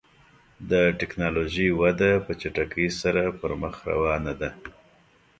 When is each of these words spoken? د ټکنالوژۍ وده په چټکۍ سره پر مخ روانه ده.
د 0.69 0.71
ټکنالوژۍ 0.99 1.69
وده 1.81 2.11
په 2.25 2.31
چټکۍ 2.41 2.87
سره 3.01 3.23
پر 3.39 3.51
مخ 3.61 3.75
روانه 3.91 4.33
ده. 4.41 4.49